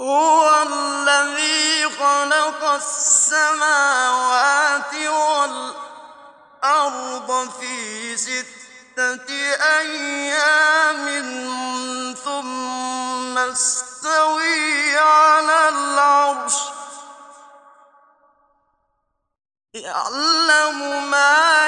[0.00, 0.40] هو
[0.72, 9.30] الذي خلق السماوات والأرض في ستة
[9.80, 11.04] أيام
[12.24, 16.54] ثم استوي على العرش
[19.74, 21.59] يعلم ما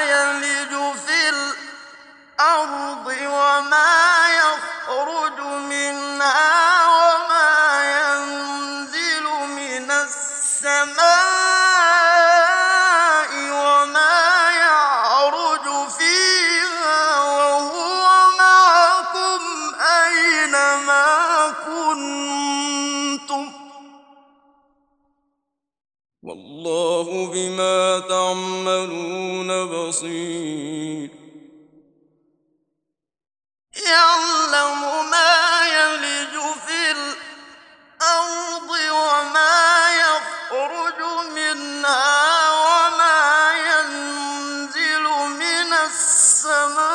[2.55, 2.92] الأرض
[46.43, 46.92] 怎么？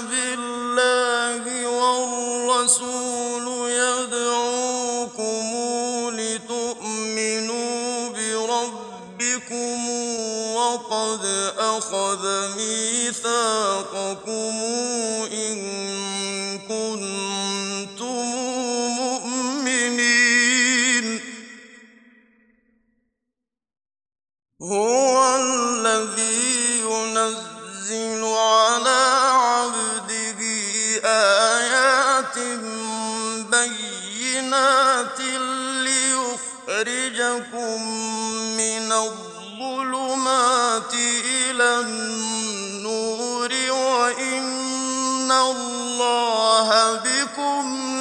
[0.00, 0.53] بالله
[46.98, 47.93] بكم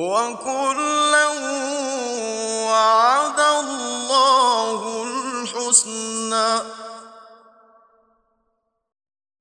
[0.00, 1.26] وكلا
[2.70, 6.60] وعد الله الحسنى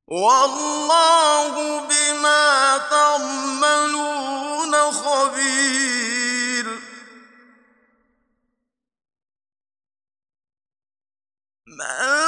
[0.08, 6.80] والله بما تعملون خبير
[11.68, 12.20] من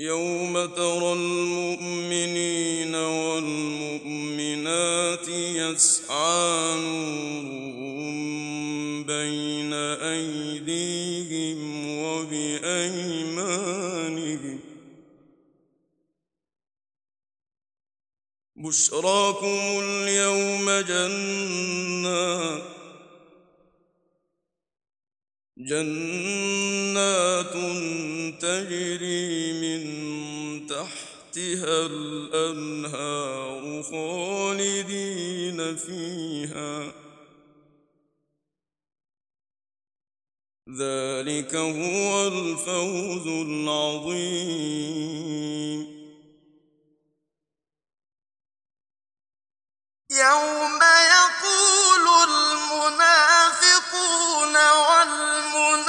[0.00, 7.54] يوم ترى المؤمنين والمؤمنات يسعى نورهم
[9.04, 14.58] بين أيديهم وبأيمانهم
[18.56, 21.89] بشراكم اليوم جنة
[25.66, 27.52] جنات
[28.40, 29.86] تجري من
[30.66, 36.92] تحتها الأنهار خالدين فيها
[40.78, 45.89] ذلك هو الفوز العظيم
[50.20, 50.80] يوم
[51.26, 55.88] يقول المنافقون والمنافقون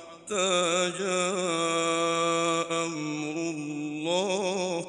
[0.31, 4.85] حتى جاء أمر الله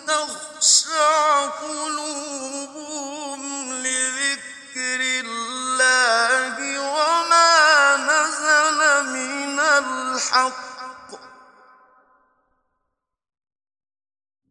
[0.06, 10.75] تخشع قلوبهم لذكر الله وما نزل من الحق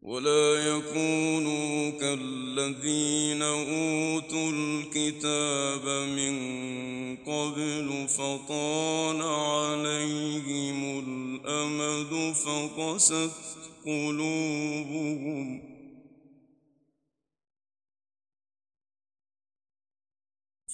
[0.05, 6.35] ولا يكونوا كالذين أوتوا الكتاب من
[7.17, 13.31] قبل فطال عليهم الأمد فقست
[13.85, 15.62] قلوبهم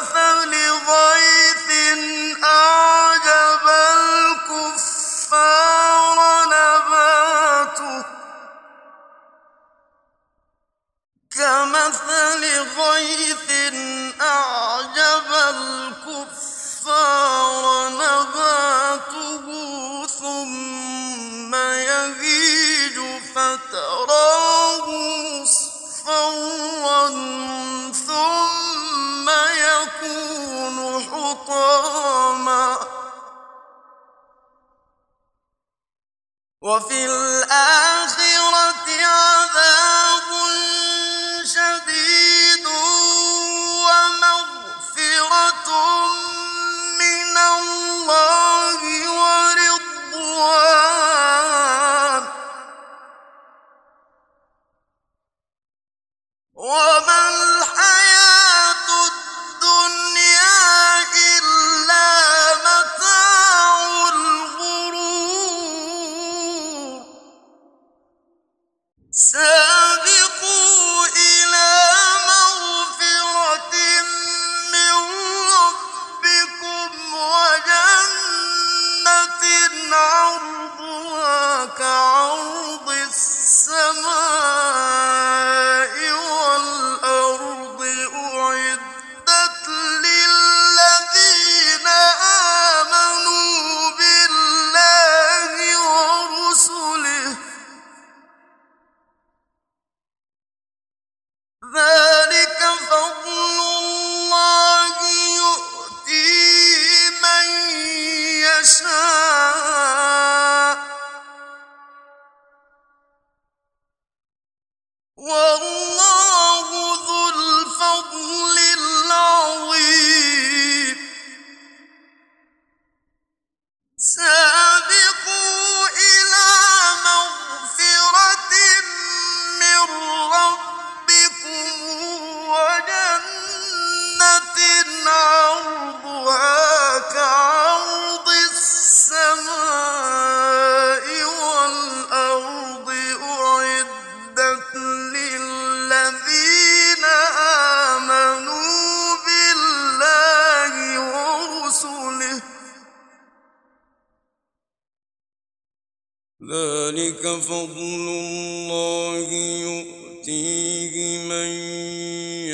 [158.38, 161.49] الله يؤتيه من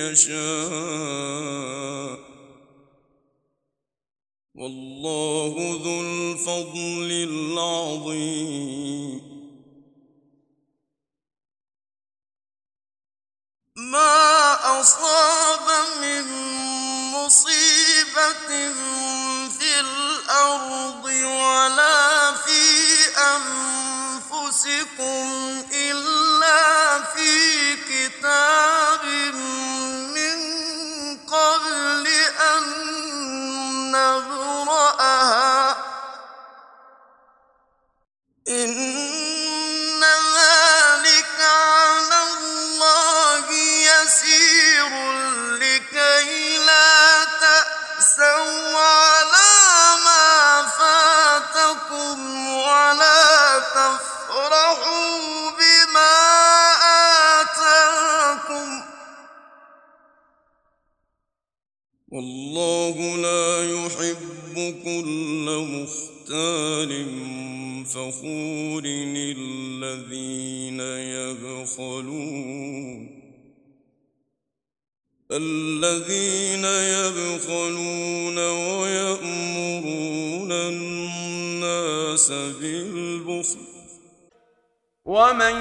[0.00, 2.16] يشاء
[4.54, 9.20] والله ذو الفضل العظيم
[13.76, 14.16] ما
[14.80, 15.66] أصاب
[16.02, 16.24] من
[17.12, 18.50] مصيبة
[19.58, 21.04] في الأرض
[21.40, 22.60] ولا في
[23.18, 23.96] أنفسهم
[24.32, 29.04] أنفسكم إلا في كتاب
[30.14, 32.72] من قبل أن
[33.92, 35.76] نبرأها
[38.48, 39.37] إن
[62.10, 67.06] والله لا يحب كل مختال
[67.86, 68.82] فخور
[69.14, 73.18] الذين يبخلون
[75.32, 78.38] الذين يبخلون
[78.80, 83.56] ويأمرون الناس بالبخل
[85.04, 85.54] ومن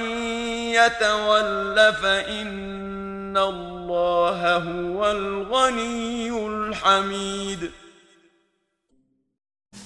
[0.71, 2.77] يتول فإن
[3.37, 7.71] ان الله هو الغني الحميد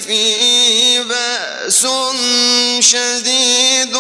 [0.06, 1.86] فيه بأس
[2.80, 3.96] شديد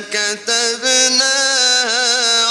[0.00, 2.41] كتبناها